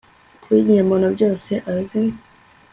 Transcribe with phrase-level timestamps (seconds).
[0.43, 2.01] Kuri njye mbona byose azi